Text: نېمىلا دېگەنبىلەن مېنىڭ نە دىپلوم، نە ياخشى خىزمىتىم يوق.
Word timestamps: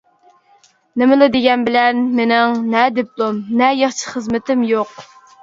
نېمىلا 1.01 1.27
دېگەنبىلەن 1.35 1.99
مېنىڭ 2.21 2.57
نە 2.73 2.87
دىپلوم، 2.97 3.39
نە 3.61 3.69
ياخشى 3.83 4.09
خىزمىتىم 4.17 4.67
يوق. 4.73 4.99